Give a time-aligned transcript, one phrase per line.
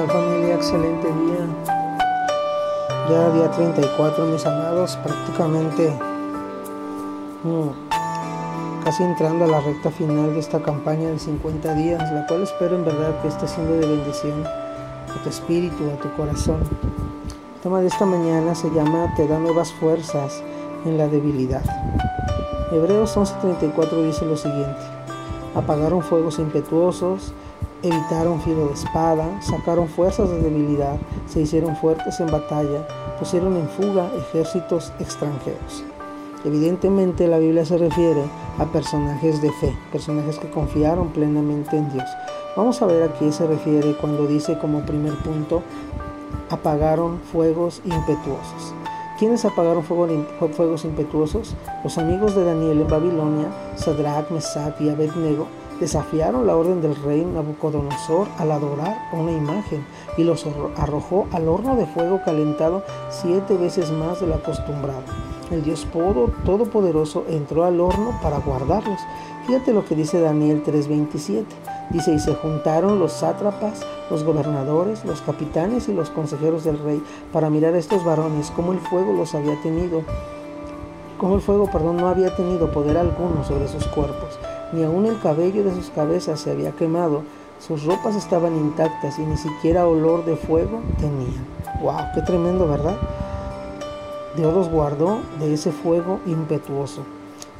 [0.00, 0.54] tal familia?
[0.54, 1.46] Excelente día.
[3.08, 5.92] Ya día 34, mis amados, prácticamente
[7.42, 12.44] mm, casi entrando a la recta final de esta campaña de 50 días, la cual
[12.44, 16.60] espero en verdad que esté siendo de bendición a tu espíritu, a tu corazón.
[17.56, 20.42] El tema de esta mañana se llama Te da nuevas fuerzas
[20.86, 21.64] en la debilidad.
[22.72, 24.80] Hebreos 11:34 dice lo siguiente,
[25.54, 27.34] apagaron fuegos impetuosos,
[27.82, 30.96] evitaron filo de espada, sacaron fuerzas de debilidad,
[31.26, 32.86] se hicieron fuertes en batalla,
[33.18, 35.84] pusieron en fuga ejércitos extranjeros.
[36.44, 38.22] Evidentemente la Biblia se refiere
[38.58, 42.08] a personajes de fe, personajes que confiaron plenamente en Dios.
[42.56, 45.62] Vamos a ver a qué se refiere cuando dice como primer punto,
[46.48, 48.74] apagaron fuegos impetuosos.
[49.18, 51.54] ¿Quiénes apagaron fuegos impetuosos?
[51.84, 55.46] Los amigos de Daniel en Babilonia, Sadrach, Mesach y Abednego,
[55.80, 59.84] desafiaron la orden del rey Nabucodonosor al adorar una imagen
[60.18, 65.02] y los arrojó al horno de fuego calentado siete veces más de lo acostumbrado.
[65.50, 65.86] El Dios
[66.44, 69.00] Todopoderoso entró al horno para guardarlos.
[69.46, 71.44] Fíjate lo que dice Daniel 3:27.
[71.90, 77.02] Dice, y se juntaron los sátrapas, los gobernadores, los capitanes y los consejeros del rey
[77.32, 80.02] para mirar a estos varones cómo el fuego los había tenido,
[81.18, 84.38] cómo el fuego, perdón, no había tenido poder alguno sobre sus cuerpos
[84.72, 87.22] ni aun el cabello de sus cabezas se había quemado,
[87.58, 91.44] sus ropas estaban intactas y ni siquiera olor de fuego tenían.
[91.82, 92.12] ¡Wow!
[92.14, 92.96] ¡Qué tremendo, ¿verdad?
[94.36, 97.02] Dios los guardó de ese fuego impetuoso.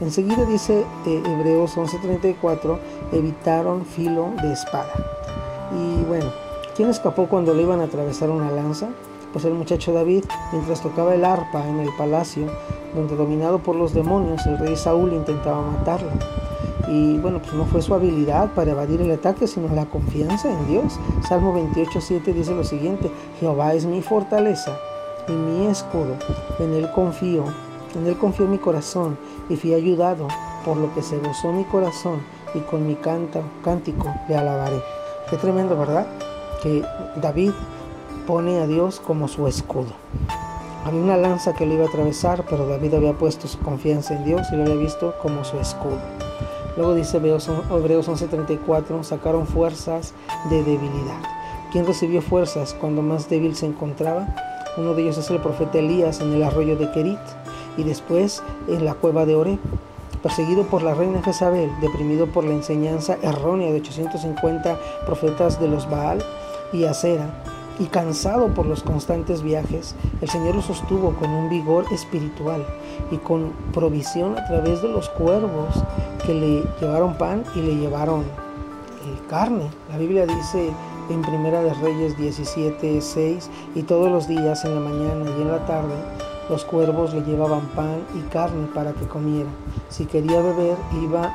[0.00, 2.78] Enseguida dice eh, Hebreos 11:34,
[3.12, 4.92] evitaron filo de espada.
[5.76, 6.32] Y bueno,
[6.74, 8.88] ¿quién escapó cuando le iban a atravesar una lanza?
[9.32, 12.46] Pues el muchacho David, mientras tocaba el arpa en el palacio,
[12.94, 16.10] donde dominado por los demonios, el rey Saúl intentaba matarlo.
[16.90, 20.66] Y bueno, pues no fue su habilidad para evadir el ataque, sino la confianza en
[20.66, 20.98] Dios.
[21.26, 24.76] Salmo 28.7 dice lo siguiente, Jehová es mi fortaleza
[25.28, 26.16] y mi escudo,
[26.58, 27.44] en él confío,
[27.94, 29.16] en él confío mi corazón
[29.48, 30.26] y fui ayudado,
[30.64, 32.22] por lo que se gozó mi corazón
[32.54, 34.82] y con mi canto, cántico le alabaré.
[35.30, 36.08] Qué tremendo, ¿verdad?
[36.60, 36.82] Que
[37.22, 37.52] David
[38.26, 39.92] pone a Dios como su escudo.
[40.84, 44.24] Había una lanza que lo iba a atravesar, pero David había puesto su confianza en
[44.24, 46.00] Dios y lo había visto como su escudo.
[46.80, 50.14] Luego dice Hebreos 11:34, sacaron fuerzas
[50.48, 51.20] de debilidad.
[51.70, 54.34] ¿Quién recibió fuerzas cuando más débil se encontraba?
[54.78, 57.18] Uno de ellos es el profeta Elías en el arroyo de Kerit
[57.76, 59.58] y después en la cueva de Oreb.
[60.22, 65.90] Perseguido por la reina Jezabel, deprimido por la enseñanza errónea de 850 profetas de los
[65.90, 66.24] Baal
[66.72, 67.28] y Acera,
[67.78, 72.64] y cansado por los constantes viajes, el Señor lo sostuvo con un vigor espiritual
[73.10, 75.82] y con provisión a través de los cuervos
[76.26, 79.70] que le llevaron pan y le llevaron eh, carne.
[79.90, 80.70] La Biblia dice
[81.08, 85.48] en Primera de Reyes 17, 6, y todos los días en la mañana y en
[85.48, 85.94] la tarde
[86.48, 89.48] los cuervos le llevaban pan y carne para que comiera.
[89.88, 91.32] Si quería beber, iba,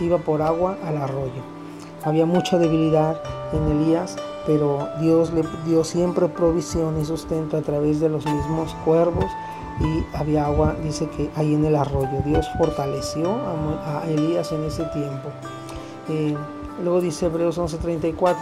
[0.00, 1.42] iba por agua al arroyo.
[2.04, 3.20] Había mucha debilidad
[3.52, 4.16] en Elías,
[4.48, 9.26] pero Dios le dio siempre provisión y sustento a través de los mismos cuervos
[9.78, 12.22] y había agua, dice que ahí en el arroyo.
[12.24, 13.30] Dios fortaleció
[13.84, 15.28] a, Elías en ese tiempo.
[16.08, 16.34] Eh,
[16.82, 18.36] luego dice Hebreos 11:34,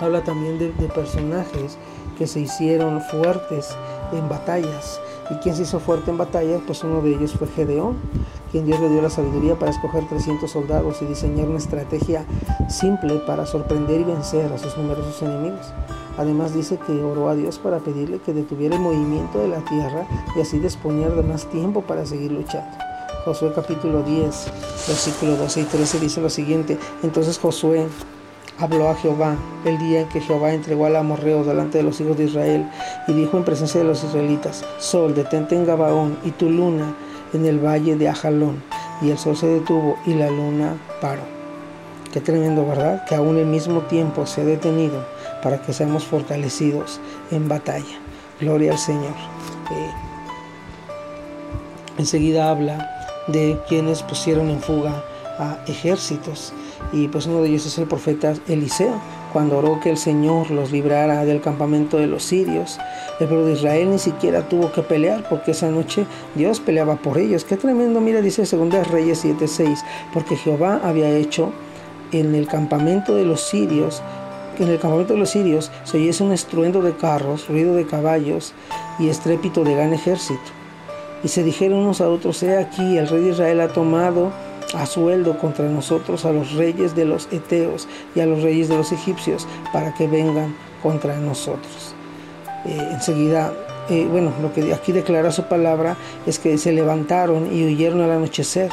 [0.00, 1.76] habla también de, de personajes
[2.16, 3.76] que se hicieron fuertes
[4.12, 5.00] en batallas.
[5.30, 6.60] ¿Y quién se hizo fuerte en batallas?
[6.66, 7.96] Pues uno de ellos fue Gedeón,
[8.50, 12.26] quien Dios le dio la sabiduría para escoger 300 soldados y diseñar una estrategia
[12.68, 15.72] simple para sorprender y vencer a sus numerosos enemigos.
[16.18, 20.06] Además dice que oró a Dios para pedirle que detuviera el movimiento de la tierra
[20.36, 22.76] y así disponer de más tiempo para seguir luchando.
[23.24, 24.52] Josué capítulo 10,
[24.86, 27.88] versículo 12 y 13 dice lo siguiente, entonces Josué
[28.58, 32.16] habló a Jehová el día en que Jehová entregó al amorreo delante de los hijos
[32.16, 32.68] de Israel
[33.08, 36.94] y dijo en presencia de los israelitas, Sol, detente en Gabaón y tu luna
[37.32, 38.62] en el valle de Ajalón.
[39.02, 41.22] Y el sol se detuvo y la luna paró.
[42.12, 43.04] Qué tremendo, ¿verdad?
[43.06, 45.04] Que aún el mismo tiempo se ha detenido
[45.42, 47.00] para que seamos fortalecidos
[47.32, 47.98] en batalla.
[48.40, 49.14] Gloria al Señor.
[49.72, 49.90] Eh,
[51.98, 52.88] enseguida habla
[53.26, 55.04] de quienes pusieron en fuga
[55.38, 56.52] a ejércitos
[56.94, 58.94] y pues uno de ellos es el profeta Eliseo
[59.32, 62.78] cuando oró que el Señor los librara del campamento de los sirios.
[63.18, 66.06] El pueblo de Israel ni siquiera tuvo que pelear porque esa noche
[66.36, 67.44] Dios peleaba por ellos.
[67.44, 69.82] Qué tremendo, mira, dice 2 Reyes 7:6,
[70.12, 71.52] porque Jehová había hecho
[72.12, 74.00] en el campamento de los sirios
[74.58, 78.52] en el campamento de los sirios se oyese un estruendo de carros, ruido de caballos
[79.00, 80.40] y estrépito de gran ejército.
[81.24, 84.30] Y se dijeron unos a otros, he aquí, el rey de Israel ha tomado
[84.76, 88.76] a sueldo contra nosotros a los reyes de los Eteos y a los reyes de
[88.76, 91.94] los egipcios para que vengan contra nosotros.
[92.66, 93.52] Eh, enseguida,
[93.90, 98.12] eh, bueno, lo que aquí declara su palabra es que se levantaron y huyeron al
[98.12, 98.70] anochecer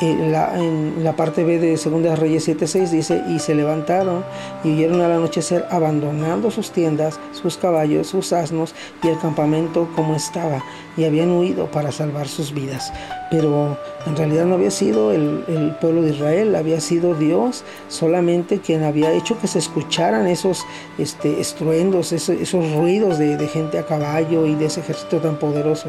[0.00, 4.24] en la, parte B de Segunda Reyes 7.6 dice, y se levantaron
[4.62, 10.14] y huyeron al anochecer abandonando sus tiendas, sus caballos, sus asnos y el campamento como
[10.14, 10.62] estaba,
[10.96, 12.92] y habían huido para salvar sus vidas.
[13.30, 13.76] Pero
[14.06, 19.12] en realidad no había sido el, pueblo de Israel, había sido Dios solamente quien había
[19.12, 20.64] hecho que se escucharan esos
[20.96, 25.88] este, estruendos, esos, ruidos de, gente a caballo y de ese ejército tan poderoso.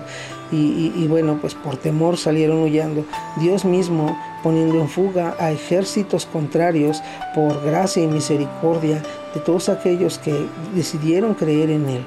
[0.51, 3.03] y bueno, pues por temor salieron huyendo.
[3.37, 3.96] Dios mismo
[4.43, 7.01] poniendo en fuga a ejércitos contrarios
[7.33, 9.01] por gracia y misericordia
[9.33, 12.05] de todos aquellos que decidieron creer en Él.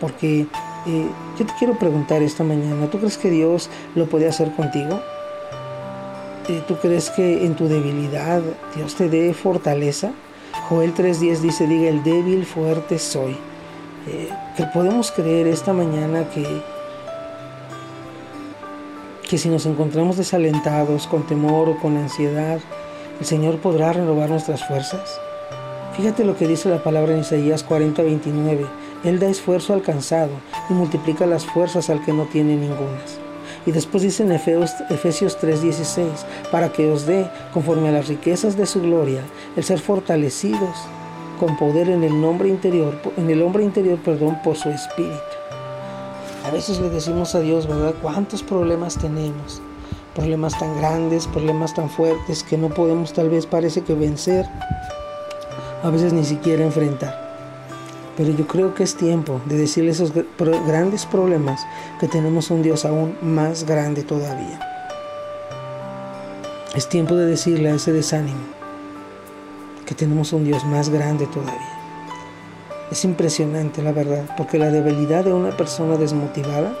[0.00, 0.46] Porque
[0.86, 1.06] eh,
[1.38, 5.00] yo te quiero preguntar esta mañana, ¿tú crees que Dios lo puede hacer contigo?
[6.48, 8.42] Eh, ¿Tú crees que en tu debilidad
[8.74, 10.12] Dios te dé fortaleza?
[10.68, 13.36] Joel 3.10 dice, diga, el débil fuerte soy.
[14.06, 16.62] Eh, que podemos creer esta mañana que,
[19.28, 22.60] que si nos encontramos desalentados, con temor o con ansiedad,
[23.20, 25.20] el Señor podrá renovar nuestras fuerzas.
[25.94, 28.66] Fíjate lo que dice la palabra en Isaías 40:29.
[29.04, 30.30] Él da esfuerzo al cansado
[30.70, 33.18] y multiplica las fuerzas al que no tiene ningunas.
[33.66, 38.64] Y después dice en Efesios 3:16, para que os dé, conforme a las riquezas de
[38.64, 39.20] su gloria,
[39.56, 40.76] el ser fortalecidos
[41.38, 45.27] con poder en el nombre interior, en el hombre interior, perdón, por su espíritu.
[46.48, 47.94] A veces le decimos a Dios, ¿verdad?
[48.00, 49.60] ¿Cuántos problemas tenemos?
[50.14, 54.48] Problemas tan grandes, problemas tan fuertes que no podemos tal vez parece que vencer
[55.82, 57.14] a veces ni siquiera enfrentar.
[58.16, 60.10] Pero yo creo que es tiempo de decirle esos
[60.66, 61.60] grandes problemas
[62.00, 64.58] que tenemos un Dios aún más grande todavía.
[66.74, 68.40] Es tiempo de decirle a ese desánimo
[69.84, 71.77] que tenemos un Dios más grande todavía.
[72.90, 76.72] Es impresionante la verdad, porque la debilidad de una persona desmotivada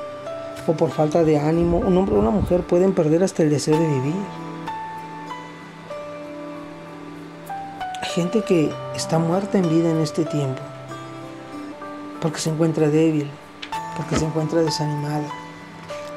[0.66, 3.78] o por falta de ánimo, un hombre o una mujer pueden perder hasta el deseo
[3.78, 4.14] de vivir.
[8.18, 10.60] gente que está muerta en vida en este tiempo,
[12.20, 13.30] porque se encuentra débil,
[13.96, 15.28] porque se encuentra desanimada,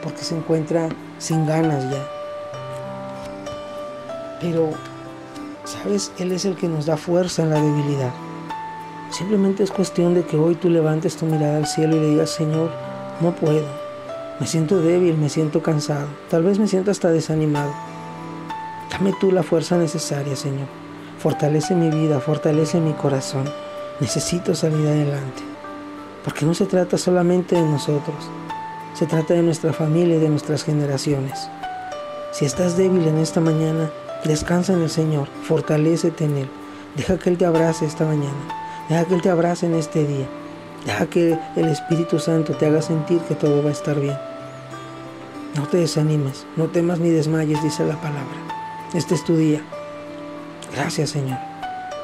[0.01, 0.89] porque se encuentra
[1.19, 2.03] sin ganas ya.
[4.39, 4.71] Pero,
[5.63, 6.11] ¿sabes?
[6.17, 8.11] Él es el que nos da fuerza en la debilidad.
[9.11, 12.29] Simplemente es cuestión de que hoy tú levantes tu mirada al cielo y le digas,
[12.29, 12.71] Señor,
[13.19, 13.67] no puedo.
[14.39, 17.73] Me siento débil, me siento cansado, tal vez me siento hasta desanimado.
[18.89, 20.67] Dame tú la fuerza necesaria, Señor
[21.21, 23.47] Fortalece mi vida, fortalece mi corazón.
[23.99, 25.43] Necesito salir adelante.
[26.23, 28.27] Porque no se trata solamente de nosotros,
[28.95, 31.47] se trata de nuestra familia y de nuestras generaciones.
[32.31, 33.91] Si estás débil en esta mañana,
[34.23, 36.49] descansa en el Señor, fortalecete en Él.
[36.95, 38.60] Deja que Él te abrace esta mañana.
[38.91, 40.27] Deja que Él te abrace en este día.
[40.85, 44.17] Deja que el Espíritu Santo te haga sentir que todo va a estar bien.
[45.55, 48.35] No te desanimes, no temas ni desmayes, dice la palabra.
[48.93, 49.61] Este es tu día.
[50.75, 51.37] Gracias, Señor.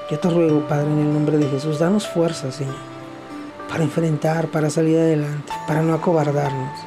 [0.10, 2.78] Yo te ruego, Padre, en el nombre de Jesús, danos fuerza, Señor,
[3.68, 6.80] para enfrentar, para salir adelante, para no acobardarnos.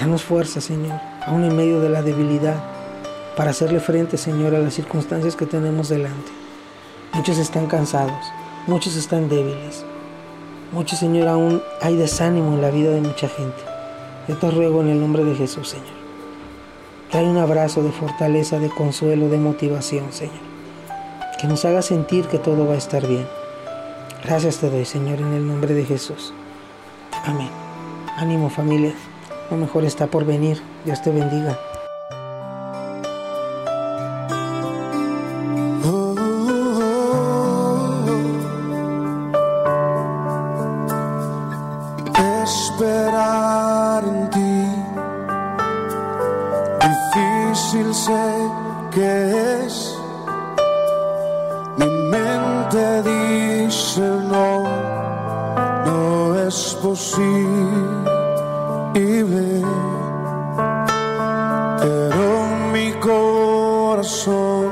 [0.00, 2.60] Danos fuerza, Señor, aún en medio de la debilidad,
[3.36, 6.32] para hacerle frente, Señor, a las circunstancias que tenemos delante.
[7.12, 8.32] Muchos están cansados,
[8.66, 9.84] muchos están débiles.
[10.72, 13.62] Muchos, Señor, aún hay desánimo en la vida de mucha gente.
[14.28, 16.00] Yo te ruego en el nombre de Jesús, Señor
[17.10, 20.38] Trae un abrazo de fortaleza, de consuelo, de motivación, Señor.
[21.40, 23.26] Que nos haga sentir que todo va a estar bien.
[24.22, 26.32] Gracias te doy, Señor, en el nombre de Jesús.
[27.24, 27.50] Amén.
[28.16, 28.94] Ánimo familia.
[29.50, 30.62] Lo mejor está por venir.
[30.84, 31.58] Dios te bendiga.
[46.80, 48.50] Difícil sé
[48.90, 49.96] que es.
[51.76, 54.64] Mi mente dice no,
[55.86, 57.90] no es posible.
[61.80, 62.28] Pero
[62.72, 64.70] mi corazón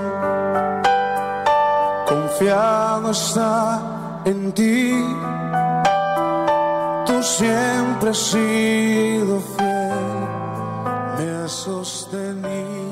[2.09, 3.81] confiado está
[4.25, 5.05] en ti.
[7.07, 9.68] Tú siempre has sido fiel
[11.49, 12.88] me has sostenido.